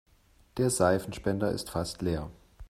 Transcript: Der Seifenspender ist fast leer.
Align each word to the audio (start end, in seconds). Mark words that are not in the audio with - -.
Der 0.57 0.71
Seifenspender 0.71 1.51
ist 1.51 1.69
fast 1.69 2.01
leer. 2.01 2.31